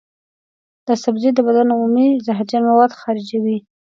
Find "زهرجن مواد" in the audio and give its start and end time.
2.25-2.91